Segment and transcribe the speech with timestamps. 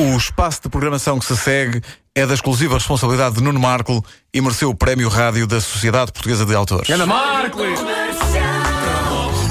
[0.00, 1.82] O espaço de programação que se segue
[2.14, 6.46] é da exclusiva responsabilidade de Nuno Marco e mereceu o Prémio Rádio da Sociedade Portuguesa
[6.46, 6.88] de Autores.
[6.88, 7.58] Ana Marco!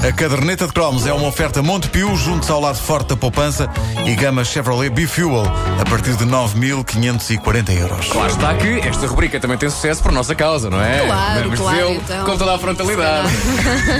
[0.06, 3.68] A caderneta de cromos é uma oferta Montepio, junto ao lado forte da poupança
[4.06, 5.42] e gama Chevrolet B-Fuel,
[5.78, 8.08] a partir de 9.540 euros.
[8.08, 11.04] Claro está que esta rubrica também tem sucesso por nossa causa, não é?
[11.06, 12.24] Claro, Vamos claro, então.
[12.24, 13.28] com toda a frontalidade.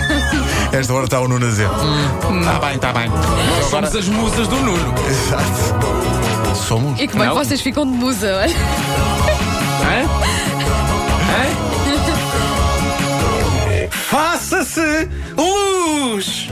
[0.72, 1.68] Esta hora está o Nuno a dizer.
[1.68, 3.08] Está bem, está bem.
[3.10, 4.94] Nós somos as musas do Nuno.
[5.06, 6.56] Exato.
[6.56, 6.98] Somos.
[7.00, 7.44] E como é que Não.
[7.44, 8.26] vocês ficam de musa?
[8.36, 8.54] olha?
[9.84, 10.04] Hã?
[11.26, 11.70] Hã?
[13.90, 15.08] Faça-se
[16.20, 16.48] luz!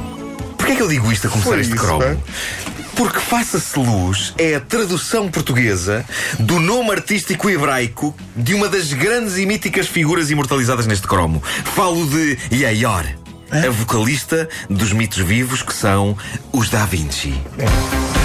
[0.57, 2.03] Porquê é que eu digo isto a começar Foi este isso, cromo?
[2.03, 2.17] é?
[2.97, 6.05] Porque Faça-se Luz é a tradução portuguesa
[6.39, 11.41] do nome artístico hebraico de uma das grandes e míticas figuras imortalizadas neste cromo.
[11.77, 13.05] Falo de Yayor,
[13.53, 16.17] a vocalista dos mitos vivos que são
[16.53, 17.41] os Da Vinci.
[17.57, 18.18] Meu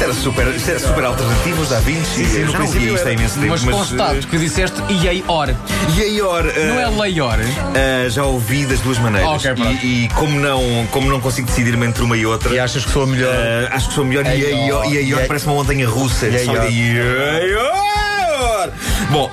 [0.00, 2.24] Isto era super, isto era super alternativo, os Da Vinci.
[2.24, 3.48] sim, Eu no princípio isto há imenso tempo.
[3.48, 5.54] Mas constato que disseste Ieior.
[5.94, 6.44] Yayor.
[6.44, 7.38] Não é Leior.
[7.38, 9.30] Uh, já ouvi das duas maneiras.
[9.44, 9.84] Ok, pronto.
[9.84, 12.90] e, e como, não, como não consigo decidir-me entre uma e outra, E achas que
[12.90, 13.30] sou a melhor?
[13.30, 14.24] uh, acho que sou melhor.
[14.24, 16.28] E Yaior parece uma montanha russa.
[16.28, 16.56] Yaior.
[16.56, 18.70] Só de Yaior.
[19.10, 19.30] Bom,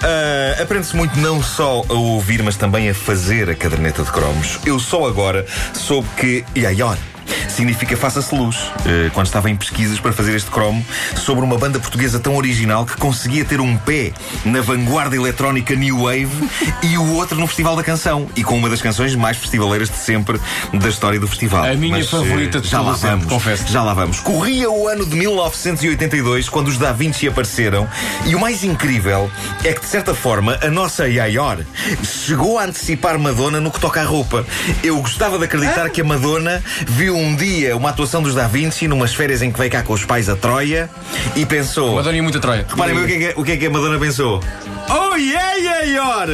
[0.62, 4.60] aprende-se muito não só a ouvir, mas também a fazer a caderneta de cromos.
[4.66, 6.98] Eu só agora soube que Yaior
[7.48, 8.58] significa faça-se luz.
[8.58, 12.86] Uh, quando estava em pesquisas para fazer este cromo sobre uma banda portuguesa tão original
[12.86, 14.12] que conseguia ter um pé
[14.46, 16.50] na vanguarda eletrónica New Wave
[16.84, 19.98] e o outro no Festival da Canção e com uma das canções mais festivaleiras de
[19.98, 20.40] sempre
[20.74, 21.66] da história do festival.
[21.66, 23.72] A minha Mas, favorita uh, de já lá sempre, vamos, confesso.
[23.72, 24.20] já lá vamos.
[24.20, 27.88] Corria o ano de 1982 quando os Da Vinci apareceram
[28.26, 29.30] e o mais incrível
[29.64, 31.60] é que de certa forma a nossa Yaior
[32.04, 34.46] chegou a antecipar Madonna no que toca à roupa.
[34.84, 38.88] Eu gostava de acreditar que a Madonna viu um dia uma atuação dos Da Vinci
[38.88, 40.90] numas férias em que veio cá com os pais a Troia
[41.36, 41.96] e pensou.
[41.96, 42.66] Madonna e muita Troia.
[42.68, 44.44] Reparem bem o que, é que, o que é que a Madonna pensou.
[44.90, 46.28] Oh yeah, Yaior!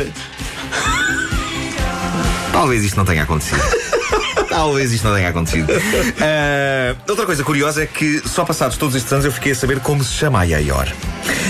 [2.52, 3.62] Talvez isto não tenha acontecido.
[4.50, 5.72] Talvez isto não tenha acontecido.
[6.22, 9.80] Ah, outra coisa curiosa é que só passados todos estes anos eu fiquei a saber
[9.80, 10.91] como se chama a Yaior.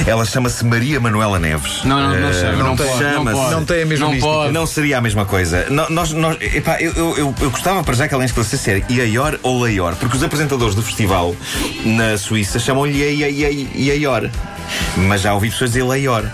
[0.07, 1.83] Ela chama-se Maria Manuela Neves.
[1.83, 2.75] Não, não, não Ah, chama, não.
[2.75, 3.37] Não chama-se.
[3.37, 3.51] pode.
[3.51, 4.51] Não tem a mesma Não pode.
[4.53, 5.65] Não seria a mesma coisa.
[5.69, 9.39] No- Nós, nós, epá, eu, eu, eu, eu gostava para já que ela esclarecesse Iaior
[9.43, 11.35] ou Leior, porque os apresentadores do festival
[11.85, 14.29] na Suíça chamam-lhe Ia- Ia- Ia- Iaior.
[14.97, 16.25] Mas já ouvi pessoas dizer Leior.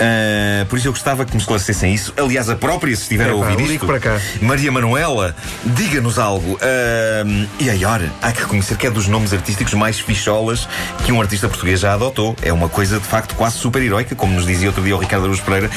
[0.00, 2.12] Ah, por isso eu gostava que me esclarecessem isso.
[2.16, 4.20] Aliás, a própria, se estiver a Epá, ouvir isto, para cá.
[4.40, 6.54] Maria Manuela, diga-nos algo.
[6.54, 10.68] Uh, Iaior, há que reconhecer que é dos nomes artísticos mais ficholas
[11.04, 12.36] que um artista português já adotou.
[12.42, 15.40] É uma coisa de facto quase super-heroica, como nos dizia outro dia o Ricardo Aruz
[15.40, 15.68] Pereira.
[15.68, 15.70] Uh,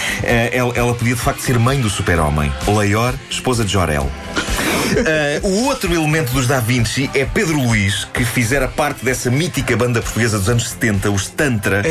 [0.51, 2.51] ela, ela podia de facto ser mãe do super-homem.
[2.67, 4.09] Leior, esposa de Jorel.
[4.91, 9.75] Uh, o outro elemento dos Da Vinci é Pedro Luís, que fizera parte dessa mítica
[9.77, 11.81] banda portuguesa dos anos 70, os Tantra,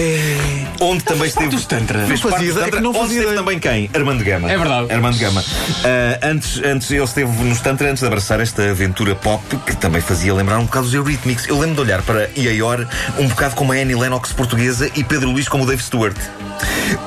[0.81, 1.49] onde também esteve.
[1.49, 2.07] dos Tantra?
[2.07, 3.91] Fez parte dos ideia, é que Tantra, não onde esteve também quem?
[3.95, 4.51] Armando Gama.
[4.53, 4.93] É verdade.
[4.93, 5.45] Armando Gama.
[5.85, 10.01] Ah, antes, antes ele esteve nos Tantra antes de abraçar esta aventura pop que também
[10.01, 11.47] fazia lembrar um bocado os Eurythmics.
[11.49, 12.87] Eu lembro de olhar para Iaior
[13.19, 16.17] um bocado como a Annie Lennox portuguesa e Pedro Luís como o Dave Stewart.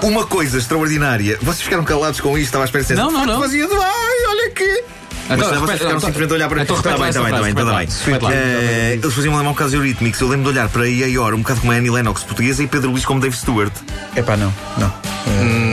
[0.01, 1.37] Uma coisa extraordinária.
[1.41, 2.47] Vocês ficaram calados com isto?
[2.47, 3.39] Estava à espera de ser- Não, não, não.
[3.41, 4.83] Fazia de ai, olha aqui.
[5.29, 7.41] Então, Mas vocês ficaram simplesmente a olhar para então Está lá bem, está bem, está
[7.41, 8.19] bem, está bem.
[8.19, 8.35] lá, lá.
[8.35, 10.19] Eh, Eles faziam lembrar um bocado os Eurythmics.
[10.19, 12.91] Eu lembro de olhar para Iaior um bocado como a Annie Lennox portuguesa e Pedro
[12.91, 13.71] Luís como Dave Stewart.
[14.15, 14.93] Epá, não, não.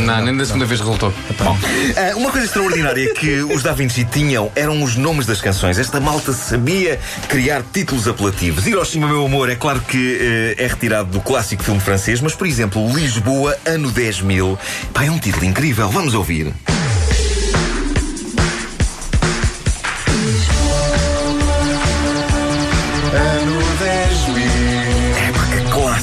[0.06, 1.12] Não, nem da segunda vez resultou.
[1.38, 1.56] Bom,
[1.96, 5.78] ah, uma coisa extraordinária que os Da Vinci tinham eram os nomes das canções.
[5.78, 8.66] Esta malta sabia criar títulos apelativos.
[8.66, 12.46] Hiroshima, meu amor, é claro que eh, é retirado do clássico filme francês, mas, por
[12.46, 14.58] exemplo, Lisboa, ano 10 mil.
[14.94, 15.88] Pá, é um título incrível.
[15.88, 16.52] Vamos ouvir.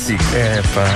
[0.08, 0.24] Que clássico.
[0.36, 0.88] Epá.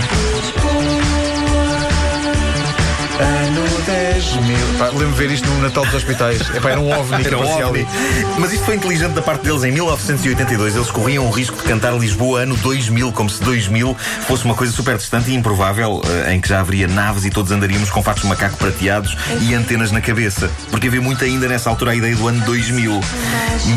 [3.19, 4.79] Ano 10 mil.
[4.79, 6.41] Pá, lembro de ver isto no Natal dos Hospitais.
[6.55, 7.81] Epá, era um ovni que Era um aparecia ovni.
[7.81, 8.33] ali.
[8.39, 9.63] Mas isto foi inteligente da parte deles.
[9.63, 13.95] Em 1982, eles corriam o risco de cantar Lisboa ano 2000, como se 2000
[14.27, 17.51] fosse uma coisa super distante e improvável, eh, em que já haveria naves e todos
[17.51, 20.49] andaríamos com fatos de macaco prateados e antenas na cabeça.
[20.71, 22.99] Porque havia muito ainda nessa altura a ideia do ano 2000.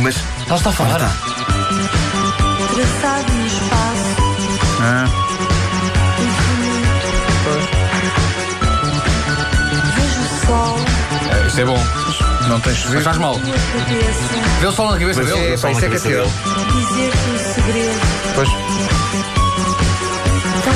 [0.00, 0.16] Mas.
[0.46, 0.98] Ela está a falar.
[0.98, 1.12] Tá.
[2.74, 3.48] Traçado no
[4.86, 5.06] Ah,
[10.46, 10.76] sol
[11.30, 11.78] É, Isso é bom.
[12.48, 13.02] não tens Mas chovido?
[13.04, 13.40] faz mal.
[14.60, 15.52] Vê o sol na cabeça Mas dele.
[15.54, 16.26] É, pá, isso é que é pior.
[16.26, 18.00] dizer-te um segredo.
[18.34, 18.48] Pois,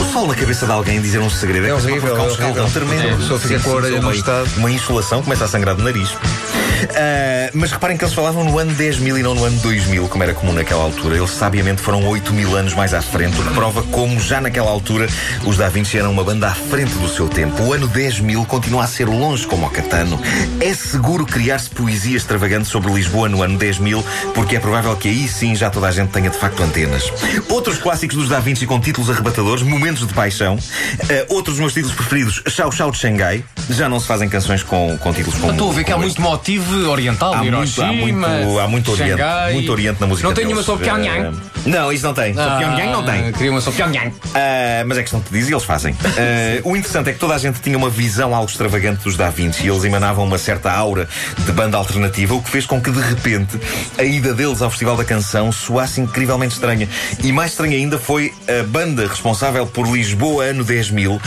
[0.00, 2.50] O sol na cabeça de alguém dizer um segredo É que horrível, provocar um é
[2.50, 2.70] horrível.
[2.70, 3.08] tremendo.
[3.08, 4.48] É, a pessoa fica com a orelha num estado.
[4.56, 6.10] Uma insolação começa a sangrar do nariz.
[6.96, 10.08] Ah, mas reparem que eles falavam no ano 10 mil e não no ano 2000,
[10.08, 11.16] como era comum naquela altura.
[11.16, 14.70] Eles sabiamente foram 8 mil anos mais à frente, o que prova como já naquela
[14.70, 15.06] altura
[15.44, 17.62] os Da Vinci eram uma banda à frente do seu tempo.
[17.62, 20.20] O ano 10 mil continua a ser longe como o Catano.
[20.60, 24.04] É seguro criar-se poesia extravagante sobre Lisboa no ano 10 mil,
[24.34, 27.12] porque é provável que aí sim já toda a gente tenha de facto antenas.
[27.48, 30.58] Outros clássicos dos Da Vinci com títulos arrebatadores, Momentos de Paixão.
[31.02, 33.44] Ah, outros dos meus títulos preferidos, Chau Chau de Xangai.
[33.70, 36.06] Já não se fazem canções com, com títulos como Estou a ver que há como
[36.06, 36.22] muito este.
[36.68, 39.52] Motivo oriental, Há muito, há muito, há muito oriente, Xangai.
[39.52, 41.36] muito oriente na música Não tem nenhuma sobre Pyongyang.
[41.36, 42.34] Eh, não, isso não tem.
[42.34, 43.28] Sobre Pyongyang não tem.
[43.28, 44.14] Ah, Queria uma sobre Pyongyang.
[44.34, 45.94] Ah, mas é questão de dizer, eles fazem.
[46.04, 49.30] Ah, o interessante é que toda a gente tinha uma visão algo extravagante dos Da
[49.30, 51.08] Vinci e eles emanavam uma certa aura
[51.44, 53.58] de banda alternativa, o que fez com que de repente
[53.96, 56.88] a ida deles ao Festival da Canção soasse incrivelmente estranha.
[57.22, 61.20] E mais estranha ainda foi a banda responsável por Lisboa ano 10 mil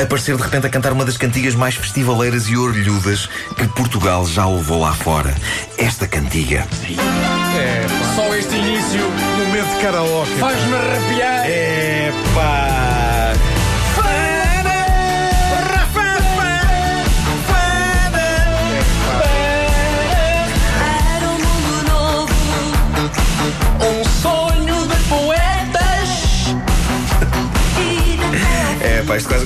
[0.00, 4.46] aparecer de repente a cantar uma das cantigas mais festivaleiras e orlhudas que Portugal já
[4.46, 5.34] levou lá fora.
[5.76, 6.66] Esta cantiga.
[7.56, 8.14] É, pá.
[8.16, 9.00] Só este início
[9.36, 10.30] Momento de karaoke.
[10.38, 11.46] faz-me arrepiar.
[11.46, 13.08] Epá!
[13.08, 13.17] Era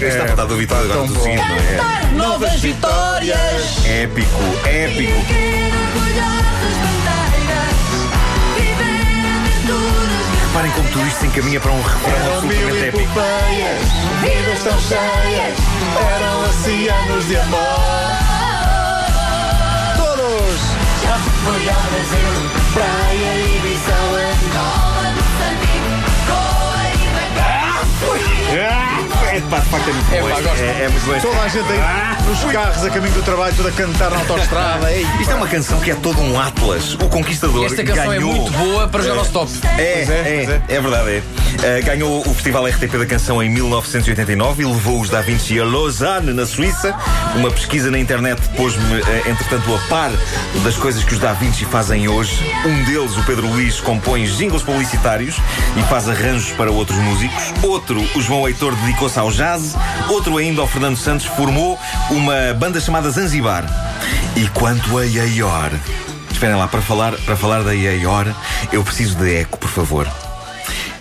[0.08, 1.76] está apertado o vitória agora do seguinte, não é?
[1.76, 3.86] Cantar novas vitórias.
[3.86, 5.12] Épico, épico.
[10.46, 13.20] Reparem como tudo isto se encaminha para um refrão absolutamente épico.
[14.20, 15.58] vidas tão cheias,
[16.14, 17.58] eram assim anos de amor.
[19.96, 20.60] Todos!
[21.44, 23.51] Foi ao Brasil, praia e
[29.92, 30.62] é muito É, pá, gosto.
[30.62, 31.26] É, é muito este.
[31.26, 34.90] Toda a gente aí nos carros a caminho do trabalho, tudo a cantar na autostrada.
[34.92, 36.94] Ei, Isto é uma canção que é todo um Atlas.
[36.94, 38.30] O Conquistador Esta canção ganhou...
[38.30, 39.50] é muito boa para jogar ao stop.
[39.76, 41.22] É, é, é, pois é, verdade, é.
[41.52, 45.64] Uh, ganhou o Festival RTP da Canção em 1989 e levou os Da Vinci a
[45.64, 46.94] Lausanne, na Suíça.
[47.36, 50.10] Uma pesquisa na internet pôs-me, uh, entretanto, a par
[50.64, 52.38] das coisas que os Da Vinci fazem hoje.
[52.64, 55.36] Um deles, o Pedro Luís, compõe jingles publicitários
[55.76, 57.52] e faz arranjos para outros músicos.
[57.62, 59.74] Outro, o João Heitor, dedicou-se ao jazz.
[60.08, 61.78] Outro ainda, o Fernando Santos, formou
[62.10, 63.64] uma banda chamada Zanzibar.
[64.36, 65.70] E quanto a Iaior...
[66.30, 68.26] Esperem lá, para falar, para falar da Iaior,
[68.72, 70.08] eu preciso de eco, por favor.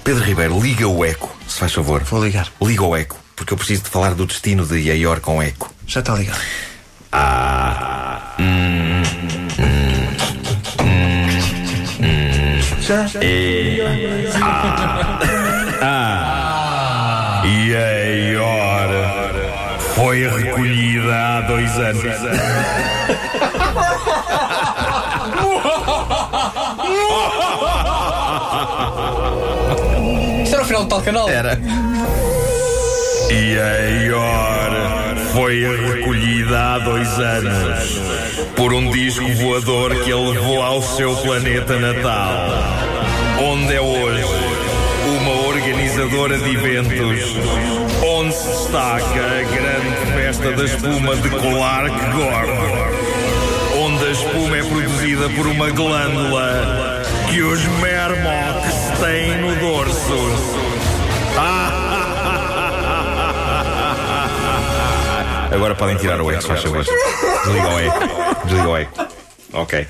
[0.03, 2.03] Pedro Ribeiro, liga o eco, se faz favor.
[2.03, 2.47] Vou ligar.
[2.61, 5.73] Liga o eco, porque eu preciso de falar do destino de Iaior com eco.
[5.87, 6.39] Já está ligado.
[12.81, 13.07] Já?
[17.43, 18.60] Iaior
[19.95, 22.03] foi recolhida há dois anos.
[30.43, 31.29] Isto era o final do tal canal.
[31.29, 31.59] Era.
[33.29, 38.01] Iaior foi recolhida há dois anos
[38.55, 42.29] por um disco voador que ele levou ao seu planeta natal,
[43.39, 44.50] onde é hoje
[46.01, 47.35] organizadora de eventos
[48.03, 52.87] onde se destaca a grande festa da espuma de Clark Gordon,
[53.77, 60.17] onde a espuma é produzida por uma glândula que os mermocs têm no dorso.
[65.53, 66.83] Agora podem tirar o se faz favor.
[66.83, 67.99] Desliga o eco.
[68.45, 69.07] Desliga o eco.
[69.53, 69.87] Ok.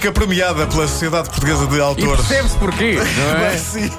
[0.00, 2.26] Rubrica premiada pela Sociedade Portuguesa de Autores.
[2.26, 3.50] percebe-se porquê, não é?
[3.50, 3.90] Mas sim.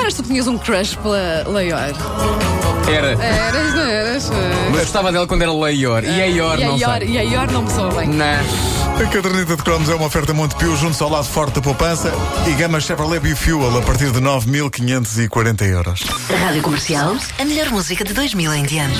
[0.00, 1.92] Eras tu tinhas um crush pela Leior.
[2.88, 3.12] Era.
[3.24, 4.30] Eras, não eras?
[4.70, 6.04] Mas gostava dela quando era Leior.
[6.04, 7.08] E a Ior, e a não Ior, sei.
[7.08, 8.08] e a Ior não me soa bem.
[8.08, 9.02] Não.
[9.02, 12.12] A caderneta de cromos é uma oferta Montepio junto ao lado forte da poupança
[12.46, 16.02] e gama Chevrolet Biofuel a partir de 9.540 euros.
[16.40, 18.98] Rádio Comercial, a melhor música de 2000 em diante.